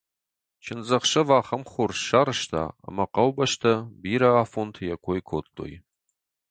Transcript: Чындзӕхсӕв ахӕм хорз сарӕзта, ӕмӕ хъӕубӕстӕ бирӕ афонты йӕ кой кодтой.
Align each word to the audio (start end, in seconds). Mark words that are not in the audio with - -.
Чындзӕхсӕв 0.63 1.27
ахӕм 1.37 1.63
хорз 1.71 1.97
сарӕзта, 2.07 2.63
ӕмӕ 2.87 3.05
хъӕубӕстӕ 3.13 3.73
бирӕ 4.01 4.29
афонты 4.43 4.81
йӕ 4.87 4.95
кой 5.05 5.19
кодтой. 5.29 5.73